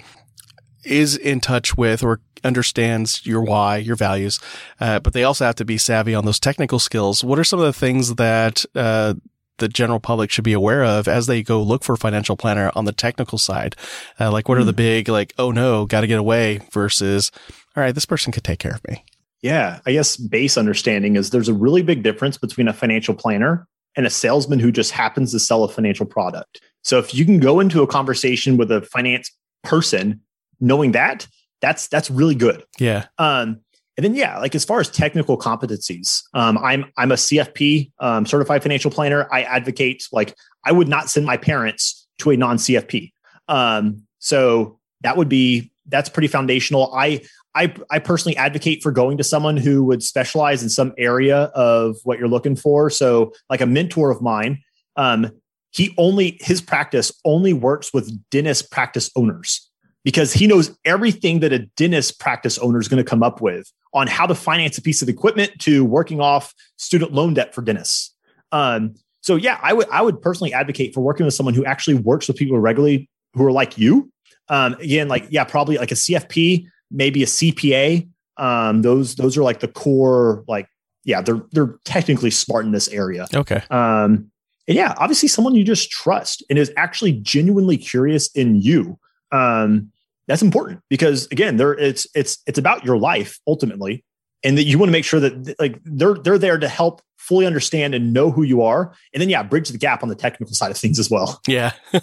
[0.86, 4.40] is in touch with or understands your why, your values,
[4.80, 7.24] uh, but they also have to be savvy on those technical skills.
[7.24, 9.16] What are some of the things that uh,
[9.58, 12.72] the general public should be aware of as they go look for a financial planner
[12.76, 13.76] on the technical side?
[14.20, 14.78] Uh, like, what are the hmm.
[14.78, 17.32] big, like, oh no, got to get away versus,
[17.76, 19.04] all right, this person could take care of me?
[19.42, 23.68] Yeah, I guess base understanding is there's a really big difference between a financial planner
[23.96, 26.62] and a salesman who just happens to sell a financial product.
[26.82, 29.32] So if you can go into a conversation with a finance
[29.64, 30.22] person
[30.60, 31.28] knowing that,
[31.62, 32.64] that's that's really good.
[32.80, 33.06] Yeah.
[33.18, 33.62] Um,
[33.96, 38.26] and then yeah, like as far as technical competencies, um, I'm I'm a CFP um,
[38.26, 39.28] certified financial planner.
[39.32, 40.36] I advocate like
[40.66, 43.12] I would not send my parents to a non CFP.
[43.48, 46.94] Um, so that would be that's pretty foundational.
[46.96, 47.22] I
[47.54, 51.98] I I personally advocate for going to someone who would specialize in some area of
[52.04, 52.90] what you're looking for.
[52.90, 54.60] So like a mentor of mine,
[54.96, 55.32] um,
[55.70, 59.70] he only his practice only works with dentist practice owners
[60.04, 63.72] because he knows everything that a dentist practice owner is going to come up with
[63.94, 67.62] on how to finance a piece of equipment to working off student loan debt for
[67.62, 68.14] dentists.
[68.52, 71.96] Um, so yeah, I would I would personally advocate for working with someone who actually
[71.96, 74.12] works with people regularly who are like you.
[74.50, 78.08] Um, again, like yeah, probably like a CFP, maybe a CPA.
[78.38, 80.68] Um, those those are like the core like
[81.06, 83.28] yeah, they're they're technically smart in this area.
[83.34, 83.64] Okay.
[83.70, 84.30] Um,
[84.68, 88.98] and yeah, obviously someone you just trust and is actually genuinely curious in you.
[89.32, 89.92] Um,
[90.28, 94.04] that's important because again, there it's it's it's about your life ultimately,
[94.44, 97.46] and that you want to make sure that like they're they're there to help fully
[97.46, 98.94] understand and know who you are.
[99.14, 101.40] And then, yeah, bridge the gap on the technical side of things as well.
[101.48, 101.72] Yeah.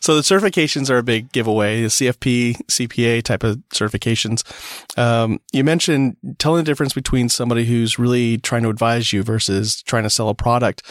[0.00, 4.44] so the certifications are a big giveaway, the CFP, CPA type of certifications.
[4.96, 9.82] Um, you mentioned telling the difference between somebody who's really trying to advise you versus
[9.82, 10.82] trying to sell a product.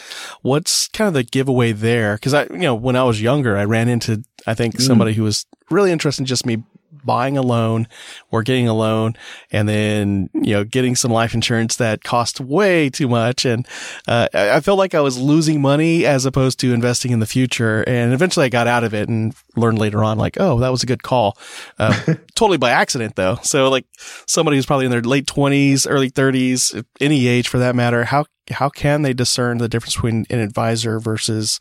[0.42, 2.18] What's kind of the giveaway there?
[2.18, 4.82] Cause I, you know, when I was younger, I ran into, I think mm.
[4.82, 6.62] somebody who was really interested in just me
[7.04, 7.88] buying a loan
[8.30, 9.14] or getting a loan
[9.50, 13.44] and then, you know, getting some life insurance that cost way too much.
[13.44, 13.66] And,
[14.06, 17.82] uh, I felt like I was losing money as opposed to investing in the future.
[17.82, 20.82] And eventually I got out of it and learned later on, like, oh, that was
[20.82, 21.38] a good call.
[21.78, 23.38] Uh, totally by accident though.
[23.42, 23.86] So like
[24.26, 28.26] somebody who's probably in their late twenties, early thirties, any age for that matter, how,
[28.50, 31.60] how can they discern the difference between an advisor versus,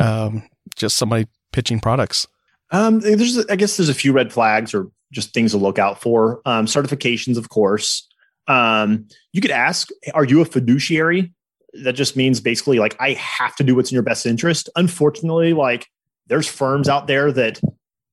[0.00, 2.26] um, just somebody pitching products?
[2.72, 6.00] Um, there's, I guess, there's a few red flags or just things to look out
[6.00, 6.40] for.
[6.46, 8.08] Um, certifications, of course.
[8.48, 11.32] Um, you could ask, "Are you a fiduciary?"
[11.84, 14.68] That just means basically like I have to do what's in your best interest.
[14.74, 15.86] Unfortunately, like
[16.26, 17.60] there's firms out there that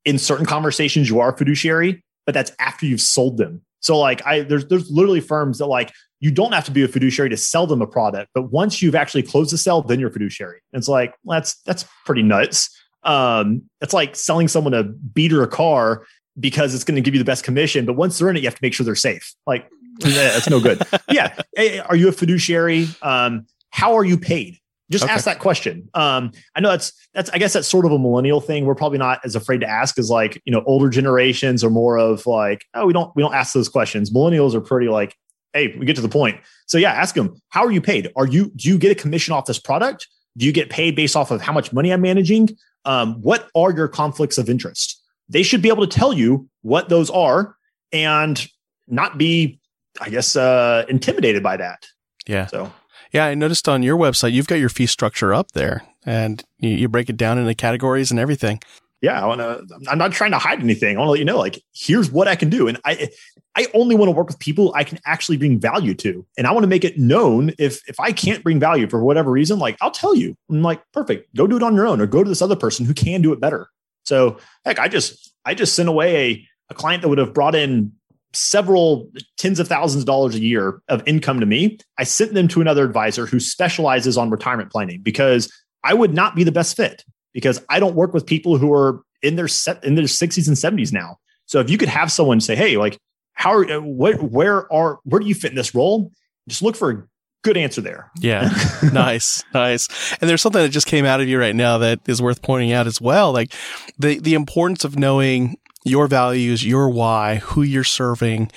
[0.05, 3.61] in certain conversations you are fiduciary, but that's after you've sold them.
[3.79, 6.87] So like I there's there's literally firms that like you don't have to be a
[6.87, 10.11] fiduciary to sell them a product, but once you've actually closed the sale, then you're
[10.11, 10.59] fiduciary.
[10.73, 12.69] And it's like well, that's that's pretty nuts.
[13.03, 16.05] Um, it's like selling someone a beat or a car
[16.39, 17.85] because it's going to give you the best commission.
[17.85, 19.33] But once they're in it, you have to make sure they're safe.
[19.45, 20.81] Like that's no good.
[21.09, 21.35] yeah.
[21.55, 22.87] Hey, are you a fiduciary?
[23.01, 24.57] Um, how are you paid?
[24.91, 25.13] Just okay.
[25.13, 25.87] ask that question.
[25.93, 28.65] Um, I know that's that's I guess that's sort of a millennial thing.
[28.65, 31.99] We're probably not as afraid to ask as like you know older generations are more
[31.99, 34.11] of like oh we don't we don't ask those questions.
[34.11, 35.15] Millennials are pretty like
[35.53, 36.39] hey, we get to the point.
[36.67, 38.11] So yeah, ask them, how are you paid?
[38.15, 40.07] Are you do you get a commission off this product?
[40.37, 42.49] Do you get paid based off of how much money I'm managing?
[42.85, 45.01] Um, what are your conflicts of interest?
[45.27, 47.55] They should be able to tell you what those are
[47.91, 48.47] and
[48.87, 49.59] not be,
[50.01, 51.85] I guess, uh, intimidated by that.
[52.27, 52.47] Yeah.
[52.47, 52.71] So
[53.11, 56.69] Yeah, I noticed on your website you've got your fee structure up there, and you,
[56.69, 58.59] you break it down into categories and everything.
[59.01, 59.65] Yeah, I want to.
[59.89, 60.95] I'm not trying to hide anything.
[60.95, 63.09] I want to let you know, like, here's what I can do, and I,
[63.55, 66.51] I only want to work with people I can actually bring value to, and I
[66.51, 69.77] want to make it known if if I can't bring value for whatever reason, like
[69.81, 70.35] I'll tell you.
[70.49, 72.85] I'm like, perfect, go do it on your own, or go to this other person
[72.85, 73.69] who can do it better.
[74.03, 77.55] So, heck, I just I just sent away a a client that would have brought
[77.55, 77.93] in
[78.33, 81.79] several tens of thousands of dollars a year of income to me.
[81.97, 85.51] I sent them to another advisor who specializes on retirement planning because
[85.83, 87.03] I would not be the best fit
[87.39, 90.55] because I don't work with people who are in their set in their 60s and
[90.55, 91.17] 70s now.
[91.45, 92.97] So if you could have someone say, "Hey, like,
[93.33, 96.11] how are uh, what, where are where do you fit in this role?"
[96.47, 97.03] Just look for a
[97.43, 98.11] good answer there.
[98.19, 98.49] Yeah.
[98.93, 99.43] nice.
[99.53, 99.87] Nice.
[100.19, 102.71] And there's something that just came out of you right now that is worth pointing
[102.71, 103.31] out as well.
[103.31, 103.53] Like
[103.97, 108.51] the, the importance of knowing your values, your why, who you're serving,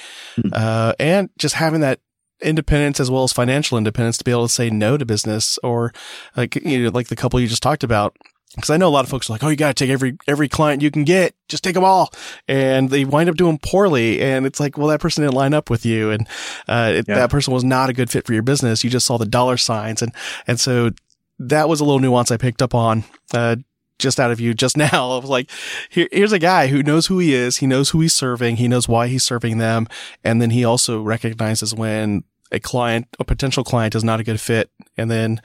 [0.52, 2.00] uh, and just having that
[2.40, 5.92] independence as well as financial independence to be able to say no to business or
[6.36, 8.16] like, you know, like the couple you just talked about.
[8.60, 10.16] Cause I know a lot of folks are like, Oh, you got to take every,
[10.26, 11.34] every client you can get.
[11.48, 12.12] Just take them all.
[12.46, 14.20] And they wind up doing poorly.
[14.20, 16.10] And it's like, well, that person didn't line up with you.
[16.10, 16.28] And,
[16.68, 17.14] uh, it, Yeah.
[17.14, 18.84] that person was not a good fit for your business.
[18.84, 20.02] You just saw the dollar signs.
[20.02, 20.12] And,
[20.46, 20.90] and so
[21.38, 23.56] that was a little nuance I picked up on, uh,
[23.98, 25.12] just out of you just now.
[25.12, 25.48] I was like,
[25.88, 27.58] here, here's a guy who knows who he is.
[27.58, 28.56] He knows who he's serving.
[28.56, 29.86] He knows why he's serving them.
[30.24, 34.40] And then he also recognizes when a client, a potential client is not a good
[34.40, 35.40] fit and then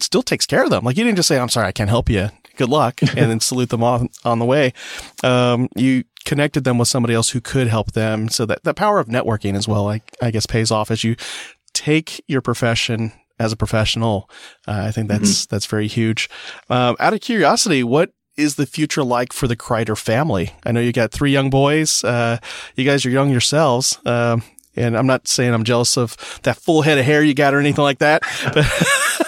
[0.00, 0.84] still takes care of them.
[0.84, 2.30] Like you didn't just say, I'm sorry, I can't help you.
[2.56, 3.00] Good luck.
[3.02, 4.72] and then salute them on, on the way.
[5.22, 8.28] Um, you connected them with somebody else who could help them.
[8.28, 11.16] So that the power of networking as well, I, I guess pays off as you
[11.72, 14.30] take your profession as a professional.
[14.66, 16.30] Uh, I think that's, that's very huge.
[16.70, 20.52] Um, out of curiosity, what is the future like for the Crider family?
[20.64, 22.02] I know you got three young boys.
[22.02, 22.38] Uh,
[22.76, 23.98] you guys are young yourselves.
[24.06, 24.42] Um,
[24.76, 27.60] and I'm not saying I'm jealous of that full head of hair you got or
[27.60, 28.22] anything like that.
[28.52, 28.66] But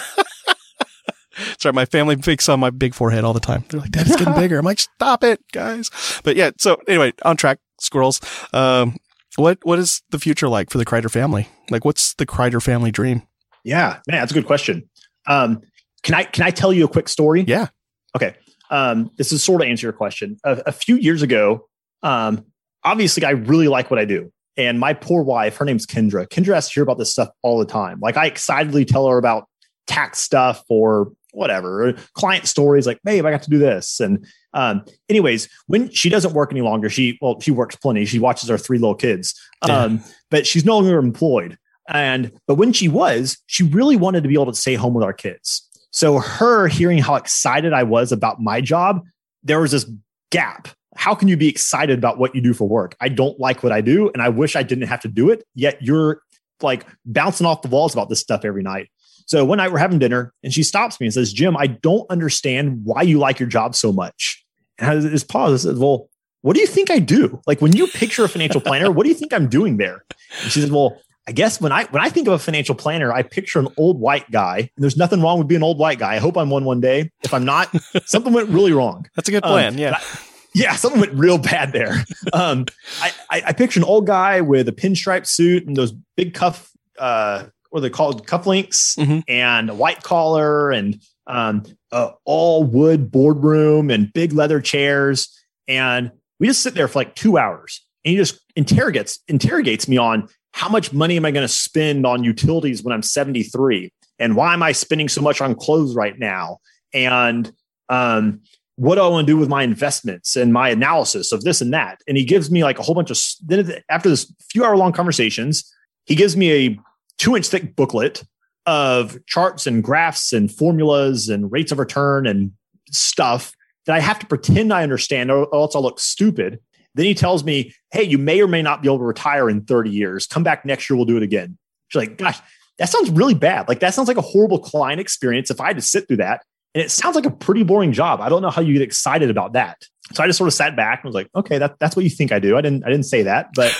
[1.57, 3.65] Sorry, my family picks on my big forehead all the time.
[3.69, 5.89] They're like, "Dad's getting bigger." I'm like, "Stop it, guys!"
[6.23, 6.51] But yeah.
[6.57, 8.19] So anyway, on track, squirrels.
[8.53, 8.97] Um,
[9.35, 11.47] what what is the future like for the Crider family?
[11.69, 13.23] Like, what's the Crider family dream?
[13.63, 14.89] Yeah, man, that's a good question.
[15.27, 15.61] Um,
[16.03, 17.43] can I can I tell you a quick story?
[17.47, 17.67] Yeah.
[18.15, 18.35] Okay.
[18.71, 20.37] Um, this is sort of answer your question.
[20.43, 21.67] A, a few years ago,
[22.03, 22.45] um,
[22.83, 24.31] obviously, I really like what I do.
[24.57, 26.27] And my poor wife, her name's Kendra.
[26.27, 27.99] Kendra has to hear about this stuff all the time.
[28.01, 29.45] Like I excitedly tell her about
[29.87, 33.99] tax stuff or whatever, client stories like, babe, I got to do this.
[33.99, 38.05] And um, anyways, when she doesn't work any longer, she well, she works plenty.
[38.05, 39.39] She watches our three little kids.
[39.69, 41.57] Um, but she's no longer employed.
[41.87, 45.03] And but when she was, she really wanted to be able to stay home with
[45.03, 45.67] our kids.
[45.91, 49.03] So her hearing how excited I was about my job,
[49.43, 49.89] there was this
[50.31, 50.67] gap.
[50.95, 52.95] How can you be excited about what you do for work?
[52.99, 55.43] I don't like what I do and I wish I didn't have to do it.
[55.55, 56.21] Yet you're
[56.61, 58.89] like bouncing off the walls about this stuff every night.
[59.29, 62.09] So one night we're having dinner and she stops me and says, Jim, I don't
[62.09, 64.43] understand why you like your job so much.
[64.79, 66.09] And I just pause and says, Well,
[66.41, 67.39] what do you think I do?
[67.45, 70.03] Like when you picture a financial planner, what do you think I'm doing there?
[70.41, 73.13] And she said, Well, I guess when I when I think of a financial planner,
[73.13, 74.57] I picture an old white guy.
[74.57, 76.15] And there's nothing wrong with being an old white guy.
[76.15, 77.11] I hope I'm one one day.
[77.23, 77.69] If I'm not,
[78.05, 79.05] something went really wrong.
[79.15, 79.77] That's a good Um, plan.
[79.77, 79.97] yeah.
[80.01, 80.17] I-
[80.55, 82.03] yeah, something went real bad there.
[82.33, 82.65] Um,
[82.99, 86.71] I, I, I picture an old guy with a pinstripe suit and those big cuff,
[86.97, 89.23] uh, what are they called, cufflinks, Mhm.
[89.27, 95.29] and a white collar, and um, a all wood boardroom and big leather chairs.
[95.67, 99.97] And we just sit there for like two hours, and he just interrogates interrogates me
[99.97, 104.35] on how much money am I going to spend on utilities when I'm 73, and
[104.35, 106.57] why am I spending so much on clothes right now,
[106.93, 107.51] and
[107.89, 108.41] um,
[108.77, 111.73] what do I want to do with my investments and my analysis of this and
[111.73, 111.99] that?
[112.07, 114.93] And he gives me like a whole bunch of then after this few hour long
[114.93, 115.71] conversations,
[116.05, 116.79] he gives me a
[117.19, 118.23] two inch thick booklet
[118.65, 122.51] of charts and graphs and formulas and rates of return and
[122.89, 123.53] stuff
[123.85, 126.59] that I have to pretend I understand or else I'll look stupid.
[126.95, 129.61] Then he tells me, Hey, you may or may not be able to retire in
[129.61, 130.27] 30 years.
[130.27, 131.57] Come back next year, we'll do it again.
[131.89, 132.39] She's like, gosh,
[132.77, 133.67] that sounds really bad.
[133.67, 136.43] Like that sounds like a horrible client experience if I had to sit through that.
[136.75, 138.21] And it sounds like a pretty boring job.
[138.21, 139.81] I don't know how you get excited about that.
[140.13, 142.09] So I just sort of sat back and was like, okay, that, that's what you
[142.09, 142.57] think I do.
[142.57, 143.75] I didn't, I didn't say that, but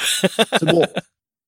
[0.64, 0.86] well,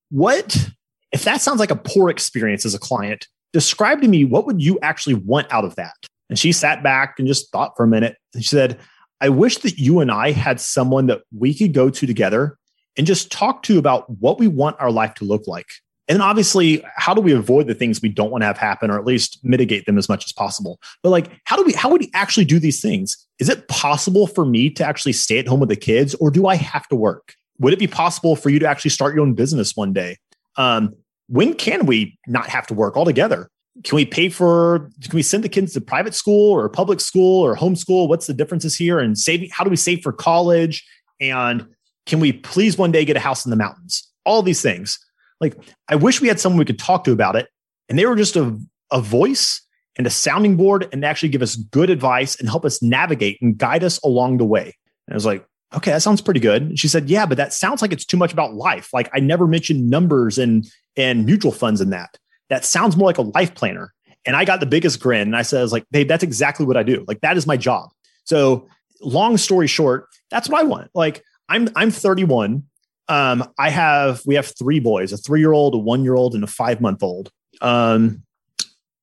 [0.09, 0.69] what
[1.11, 3.27] if that sounds like a poor experience as a client?
[3.53, 5.95] Describe to me what would you actually want out of that?
[6.29, 8.15] And she sat back and just thought for a minute.
[8.33, 8.79] And she said,
[9.19, 12.57] I wish that you and I had someone that we could go to together
[12.97, 15.67] and just talk to about what we want our life to look like.
[16.07, 18.89] And then obviously, how do we avoid the things we don't want to have happen
[18.89, 20.79] or at least mitigate them as much as possible?
[21.03, 23.15] But like, how do we, how would we actually do these things?
[23.39, 26.47] Is it possible for me to actually stay at home with the kids or do
[26.47, 27.35] I have to work?
[27.59, 30.17] Would it be possible for you to actually start your own business one day?
[30.57, 30.95] Um,
[31.27, 33.49] when can we not have to work altogether?
[33.83, 37.41] Can we pay for, can we send the kids to private school or public school
[37.41, 38.09] or homeschool?
[38.09, 38.99] What's the differences here?
[38.99, 40.85] And saving, how do we save for college?
[41.21, 41.65] And
[42.05, 44.09] can we please one day get a house in the mountains?
[44.25, 44.99] All these things.
[45.39, 45.55] Like,
[45.87, 47.47] I wish we had someone we could talk to about it.
[47.87, 48.59] And they were just a,
[48.91, 49.61] a voice
[49.97, 53.57] and a sounding board and actually give us good advice and help us navigate and
[53.57, 54.75] guide us along the way.
[55.07, 56.61] And I was like, okay, that sounds pretty good.
[56.61, 58.89] And she said, yeah, but that sounds like it's too much about life.
[58.93, 62.17] Like I never mentioned numbers and, and mutual funds in that.
[62.49, 63.93] That sounds more like a life planner.
[64.25, 65.21] And I got the biggest grin.
[65.21, 67.05] And I said, I was like, babe, that's exactly what I do.
[67.07, 67.89] Like that is my job.
[68.25, 68.67] So
[69.01, 70.91] long story short, that's what I want.
[70.93, 72.63] Like I'm, I'm 31.
[73.07, 77.29] Um, I have, we have three boys, a three-year-old, a one-year-old, and a five-month-old.
[77.59, 78.23] Um,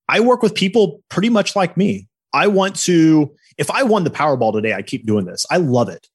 [0.09, 2.09] I work with people pretty much like me.
[2.33, 5.45] I want to, if I won the Powerball today, I keep doing this.
[5.51, 6.07] I love it.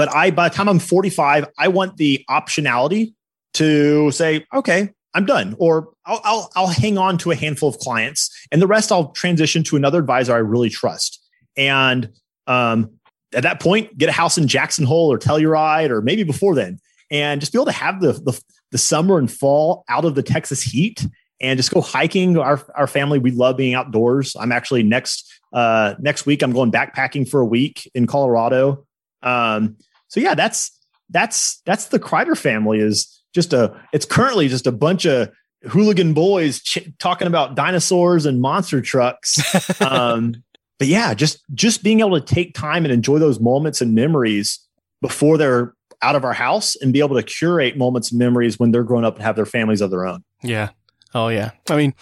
[0.00, 3.12] But I, by the time I'm 45, I want the optionality
[3.52, 7.76] to say, okay, I'm done, or I'll, I'll, I'll hang on to a handful of
[7.80, 11.22] clients, and the rest I'll transition to another advisor I really trust.
[11.54, 12.14] And
[12.46, 12.92] um,
[13.34, 16.78] at that point, get a house in Jackson Hole or Telluride, or maybe before then,
[17.10, 20.22] and just be able to have the, the the summer and fall out of the
[20.22, 21.06] Texas heat
[21.42, 22.38] and just go hiking.
[22.38, 24.34] Our our family, we love being outdoors.
[24.34, 26.40] I'm actually next uh, next week.
[26.40, 28.86] I'm going backpacking for a week in Colorado.
[29.22, 29.76] Um,
[30.10, 30.76] so yeah, that's
[31.08, 33.74] that's that's the Crider family is just a.
[33.92, 35.30] It's currently just a bunch of
[35.68, 39.80] hooligan boys ch- talking about dinosaurs and monster trucks.
[39.80, 40.34] um,
[40.78, 44.58] but yeah, just just being able to take time and enjoy those moments and memories
[45.00, 48.72] before they're out of our house and be able to curate moments and memories when
[48.72, 50.24] they're grown up and have their families of their own.
[50.42, 50.70] Yeah.
[51.14, 51.50] Oh yeah.
[51.68, 51.94] I mean,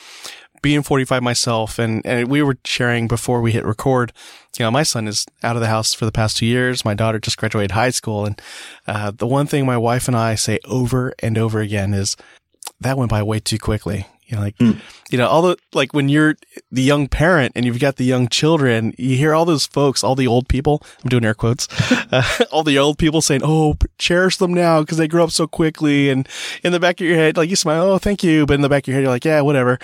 [0.63, 4.13] being 45 myself and, and we were sharing before we hit record,
[4.59, 6.85] you know, my son is out of the house for the past two years.
[6.85, 8.27] My daughter just graduated high school.
[8.27, 8.41] And,
[8.87, 12.17] uh, the one thing my wife and I say over and over again is
[12.81, 14.07] that went by way too quickly.
[14.29, 14.79] You know, like, mm.
[15.11, 16.37] you know, all the, like when you're
[16.71, 20.15] the young parent and you've got the young children, you hear all those folks, all
[20.15, 21.67] the old people, I'm doing air quotes,
[22.13, 25.47] uh, all the old people saying, Oh, cherish them now because they grow up so
[25.47, 26.11] quickly.
[26.11, 26.29] And
[26.63, 28.45] in the back of your head, like you smile, Oh, thank you.
[28.45, 29.79] But in the back of your head, you're like, yeah, whatever.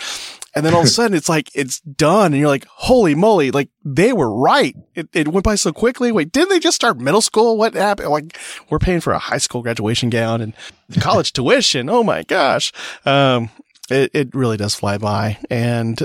[0.54, 2.32] And then all of a sudden it's like, it's done.
[2.32, 4.76] And you're like, holy moly, like they were right.
[4.94, 6.12] It, it went by so quickly.
[6.12, 7.56] Wait, didn't they just start middle school?
[7.56, 8.10] What happened?
[8.10, 8.38] Like
[8.70, 10.54] we're paying for a high school graduation gown and
[11.00, 11.88] college tuition.
[11.88, 12.72] Oh my gosh.
[13.04, 13.50] Um,
[13.90, 15.38] it, it really does fly by.
[15.50, 16.02] And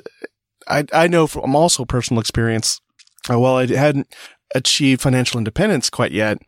[0.68, 2.82] I, I know from also personal experience,
[3.30, 4.14] uh, while I hadn't
[4.56, 6.40] achieved financial independence quite yet,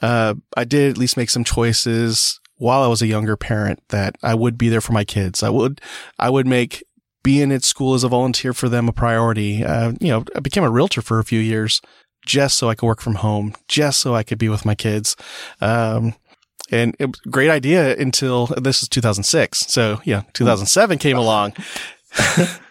[0.00, 4.16] uh, I did at least make some choices while I was a younger parent that
[4.22, 5.42] I would be there for my kids.
[5.42, 5.80] I would,
[6.18, 6.84] I would make
[7.22, 9.64] being at school as a volunteer for them a priority.
[9.64, 11.80] Uh, you know, I became a realtor for a few years
[12.24, 15.16] just so I could work from home, just so I could be with my kids.
[15.60, 16.14] Um,
[16.70, 19.58] and it was a great idea until this is 2006.
[19.60, 21.52] So yeah, 2007 came along.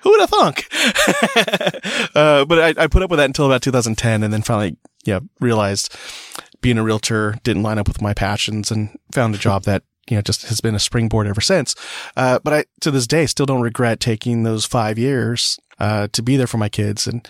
[0.01, 0.67] Who would have thunk?
[2.15, 5.19] uh, but I, I, put up with that until about 2010 and then finally, yeah,
[5.39, 5.95] realized
[6.61, 10.17] being a realtor didn't line up with my passions and found a job that, you
[10.17, 11.73] know, just has been a springboard ever since.
[12.17, 16.21] Uh, but I, to this day, still don't regret taking those five years, uh, to
[16.21, 17.07] be there for my kids.
[17.07, 17.27] And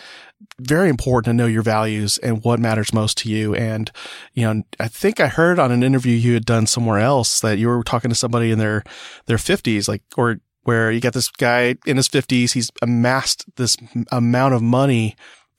[0.60, 3.54] very important to know your values and what matters most to you.
[3.54, 3.92] And,
[4.34, 7.60] you know, I think I heard on an interview you had done somewhere else that
[7.60, 8.84] you were talking to somebody in their,
[9.28, 12.54] their fifties, like, or where you got this guy in his fifties.
[12.54, 13.78] He's amassed this
[14.12, 15.16] amount of money.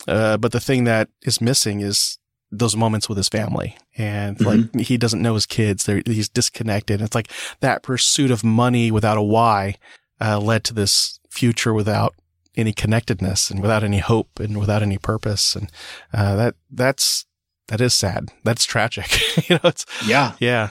[0.08, 2.18] Uh, but the thing that is missing is
[2.52, 4.78] those moments with his family and mm-hmm.
[4.78, 5.84] like he doesn't know his kids.
[5.84, 7.00] They're, he's disconnected.
[7.00, 9.76] It's like that pursuit of money without a why,
[10.20, 12.14] uh, led to this future without
[12.54, 15.56] any connectedness and without any hope and without any purpose.
[15.56, 15.72] And,
[16.12, 17.24] uh, that, that's,
[17.68, 18.28] that is sad.
[18.44, 19.10] That's tragic.
[19.48, 20.34] you know, it's, yeah.
[20.38, 20.70] Yeah.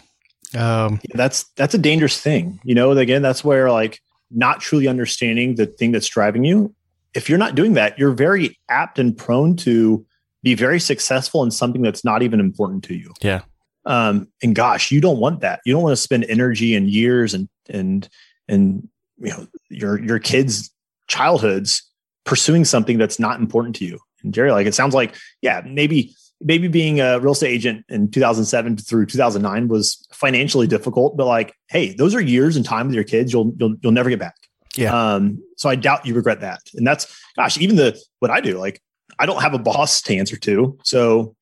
[0.53, 2.59] Um, yeah, that's, that's a dangerous thing.
[2.63, 6.75] You know, again, that's where like not truly understanding the thing that's driving you.
[7.15, 10.05] If you're not doing that, you're very apt and prone to
[10.43, 13.13] be very successful in something that's not even important to you.
[13.21, 13.41] Yeah.
[13.85, 15.61] Um, and gosh, you don't want that.
[15.65, 18.07] You don't want to spend energy and years and, and,
[18.47, 18.87] and,
[19.17, 20.71] you know, your, your kids
[21.07, 21.83] childhoods
[22.25, 23.99] pursuing something that's not important to you.
[24.23, 28.09] And Jerry, like it sounds like, yeah, maybe maybe being a real estate agent in
[28.09, 32.95] 2007 through 2009 was financially difficult, but like, hey, those are years and time with
[32.95, 34.35] your kids you'll you'll you'll never get back.
[34.75, 34.93] Yeah.
[34.93, 36.61] Um, so I doubt you regret that.
[36.75, 38.81] And that's gosh, even the what I do, like
[39.21, 40.77] I don't have a boss to answer to.
[40.83, 41.35] So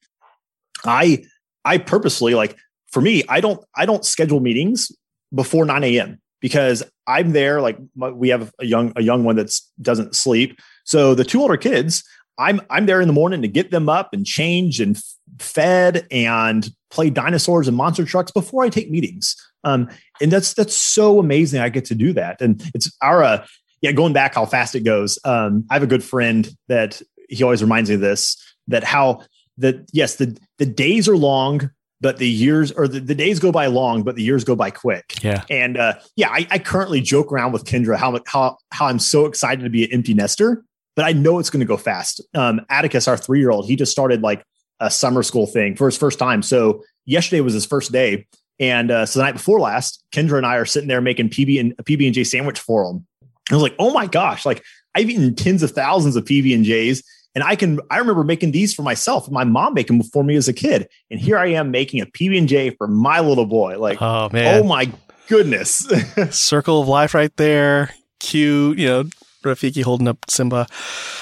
[0.84, 1.23] I
[1.63, 2.57] I purposely like
[2.91, 4.91] for me, I don't I don't schedule meetings
[5.34, 6.19] before 9 a.m.
[6.41, 7.61] because I'm there.
[7.61, 10.59] Like we have a young a young one that doesn't sleep.
[10.84, 12.03] So the two older kids,
[12.38, 15.01] I'm I'm there in the morning to get them up and change and
[15.39, 19.36] fed and play dinosaurs and monster trucks before I take meetings.
[19.63, 19.89] Um,
[20.21, 21.61] and that's that's so amazing.
[21.61, 23.45] I get to do that, and it's our uh,
[23.82, 23.91] yeah.
[23.91, 25.19] Going back, how fast it goes.
[25.23, 28.38] Um, I have a good friend that he always reminds me of this.
[28.67, 29.23] That how
[29.57, 31.69] that yes, the the days are long,
[32.01, 34.71] but the years or the, the days go by long, but the years go by
[34.71, 35.23] quick.
[35.23, 35.43] Yeah.
[35.49, 39.25] And uh, yeah, I, I currently joke around with Kendra how how how I'm so
[39.25, 40.63] excited to be an empty nester,
[40.95, 42.21] but I know it's going to go fast.
[42.34, 44.43] Um, Atticus, our three year old, he just started like
[44.80, 46.41] a summer school thing for his first time.
[46.41, 48.27] So yesterday was his first day,
[48.59, 51.59] and uh, so the night before last, Kendra and I are sitting there making PB
[51.59, 53.05] and a PB and J sandwich for him.
[53.49, 54.63] And I was like, oh my gosh, like
[54.95, 57.03] I've eaten tens of thousands of PB and J's
[57.39, 59.31] and I can, I remember making these for myself.
[59.31, 60.89] My mom making them for me as a kid.
[61.09, 63.79] And here I am making a PB and J for my little boy.
[63.79, 64.91] Like, oh man, oh my
[65.29, 65.89] goodness.
[66.31, 67.91] Circle of life right there.
[68.19, 69.03] Cute, you know,
[69.41, 70.67] Rafiki holding up Simba.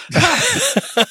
[0.16, 1.06] uh,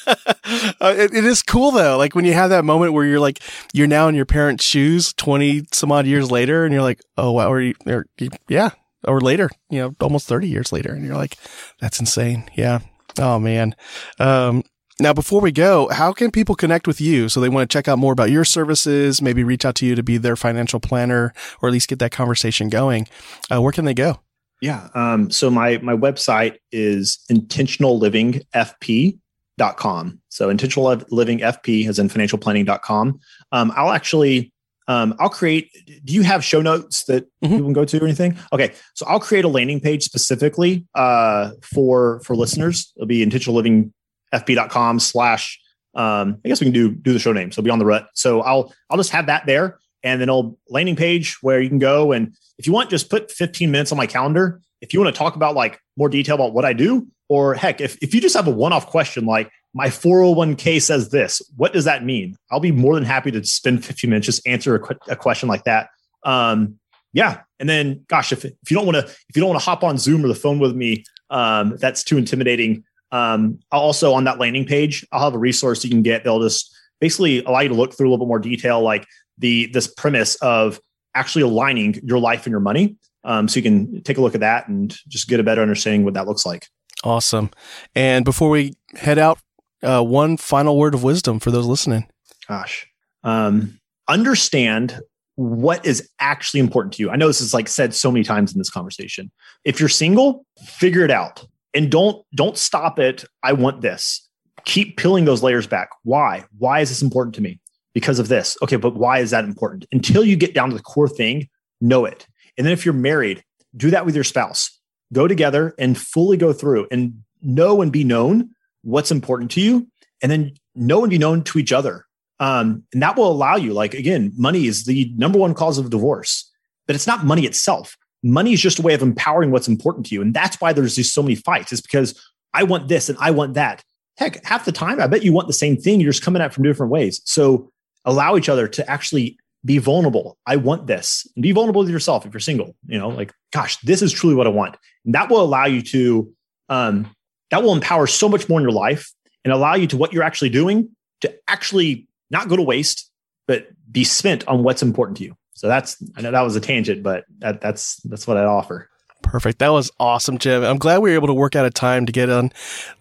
[0.81, 1.97] it, it is cool though.
[1.97, 3.39] Like when you have that moment where you're like,
[3.71, 7.31] you're now in your parents' shoes 20 some odd years later and you're like, oh,
[7.31, 7.49] wow.
[7.49, 8.05] Or, or
[8.49, 8.71] yeah.
[9.05, 10.91] Or later, you know, almost 30 years later.
[10.91, 11.37] And you're like,
[11.79, 12.49] that's insane.
[12.55, 12.79] Yeah.
[13.17, 13.73] Oh man.
[14.19, 14.63] Um,
[14.99, 17.29] now, before we go, how can people connect with you?
[17.29, 19.93] So they want to check out more about your services, maybe reach out to you
[19.93, 23.07] to be their financial planner, or at least get that conversation going.
[23.51, 24.21] Uh, where can they go?
[24.59, 24.87] Yeah.
[24.95, 30.21] Um, so my my website is intentionallivingfp.com.
[30.29, 33.19] So intentional living FP is in financialplanning.com.
[33.51, 34.51] Um, I'll actually
[34.87, 35.69] um, I'll create.
[36.05, 37.53] Do you have show notes that mm-hmm.
[37.53, 38.35] people can go to or anything?
[38.51, 42.91] Okay, so I'll create a landing page specifically uh, for for listeners.
[42.95, 43.93] It'll be intentional living
[44.33, 45.59] fp.com slash
[45.95, 47.51] um, I guess we can do do the show name.
[47.51, 48.07] So Beyond the Rut.
[48.13, 51.79] So I'll I'll just have that there and then a landing page where you can
[51.79, 54.61] go and if you want, just put 15 minutes on my calendar.
[54.81, 57.81] If you want to talk about like more detail about what I do, or heck,
[57.81, 61.85] if, if you just have a one-off question like my 401k says this, what does
[61.85, 62.35] that mean?
[62.49, 65.49] I'll be more than happy to spend 15 minutes just answer a, qu- a question
[65.49, 65.89] like that.
[66.23, 66.79] Um,
[67.13, 67.41] yeah.
[67.59, 69.83] And then gosh, if, if you don't want to, if you don't want to hop
[69.83, 72.83] on Zoom or the phone with me, um, that's too intimidating.
[73.11, 76.23] Um, also on that landing page, I'll have a resource you can get.
[76.23, 79.05] They'll just basically allow you to look through a little bit more detail, like
[79.37, 80.79] the this premise of
[81.15, 82.97] actually aligning your life and your money.
[83.23, 86.05] Um, so you can take a look at that and just get a better understanding
[86.05, 86.67] what that looks like.
[87.03, 87.51] Awesome.
[87.95, 89.39] And before we head out,
[89.83, 92.07] uh, one final word of wisdom for those listening.
[92.47, 92.87] Gosh,
[93.23, 94.99] um, understand
[95.35, 97.11] what is actually important to you.
[97.11, 99.31] I know this is like said so many times in this conversation.
[99.63, 101.45] If you're single, figure it out
[101.77, 103.23] and don't don't stop it.
[103.43, 104.27] I want this.
[104.65, 105.89] Keep peeling those layers back.
[106.03, 106.43] Why?
[106.57, 107.59] Why is this important to me?
[107.93, 108.57] Because of this.
[108.63, 109.85] Okay but why is that important?
[109.91, 111.47] Until you get down to the core thing
[111.79, 112.25] know it.
[112.57, 113.43] And then if you're married
[113.75, 114.71] do that with your spouse.
[115.13, 118.49] Go together and fully go through and know and be known
[118.81, 119.87] what's important to you.
[120.23, 122.05] And then know and be known to each other.
[122.39, 125.89] Um, and that will allow you like again money is the number one cause of
[125.89, 126.51] divorce
[126.85, 127.97] but it's not money itself
[128.27, 130.21] money is just a way of empowering what's important to you.
[130.21, 131.71] And that's why there's just so many fights.
[131.71, 132.19] is because
[132.53, 133.83] I want this and I want that.
[134.17, 135.99] Heck, half the time, I bet you want the same thing.
[135.99, 137.21] You're just coming at from different ways.
[137.25, 137.71] So
[138.05, 140.37] allow each other to actually be vulnerable.
[140.45, 141.27] I want this.
[141.35, 142.75] And be vulnerable with yourself if you're single.
[142.87, 144.75] You know, like, gosh, this is truly what I want.
[145.05, 146.33] And that will allow you to,
[146.69, 147.11] um,
[147.51, 149.11] that will empower so much more in your life
[149.43, 150.89] and allow you to what you're actually doing
[151.21, 153.09] to actually not go to waste,
[153.47, 155.35] but be spent on what's important to you.
[155.57, 158.91] So that's I know that was a tangent, but that, that's that's what I offer.
[159.23, 159.57] Perfect.
[159.57, 160.63] That was awesome, Jim.
[160.63, 162.51] I'm glad we were able to work out a time to get on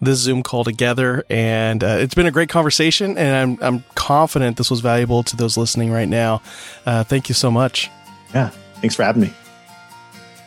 [0.00, 3.18] this Zoom call together, and uh, it's been a great conversation.
[3.18, 6.40] And I'm I'm confident this was valuable to those listening right now.
[6.86, 7.90] Uh, thank you so much.
[8.34, 9.34] Yeah, thanks for having me.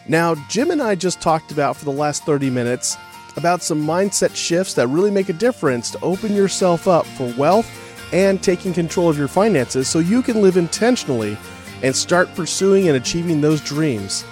[0.07, 2.97] Now, Jim and I just talked about for the last 30 minutes
[3.37, 7.69] about some mindset shifts that really make a difference to open yourself up for wealth
[8.11, 11.37] and taking control of your finances so you can live intentionally
[11.83, 14.25] and start pursuing and achieving those dreams.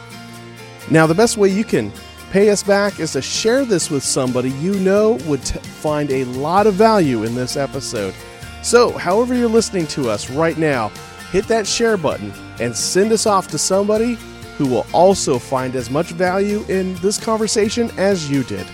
[0.89, 1.91] Now, the best way you can
[2.31, 6.25] pay us back is to share this with somebody you know would t- find a
[6.25, 8.13] lot of value in this episode.
[8.63, 10.89] So, however, you're listening to us right now,
[11.31, 14.17] hit that share button and send us off to somebody
[14.57, 18.65] who will also find as much value in this conversation as you did.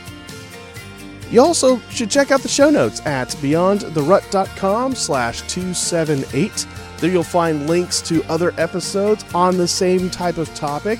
[1.30, 6.68] You also should check out the show notes at beyondtherut.com slash 278
[7.04, 10.98] there you'll find links to other episodes on the same type of topic,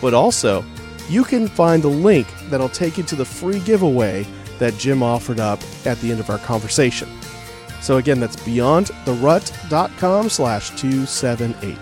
[0.00, 0.64] but also
[1.08, 4.24] you can find the link that'll take you to the free giveaway
[4.60, 7.08] that Jim offered up at the end of our conversation.
[7.80, 11.76] So again, that's beyondtherut.com slash 278.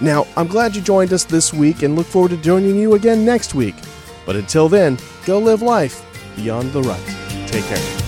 [0.00, 3.22] Now, I'm glad you joined us this week and look forward to joining you again
[3.22, 3.74] next week.
[4.24, 6.02] But until then, go live life
[6.36, 7.04] beyond the rut.
[7.48, 8.07] Take care.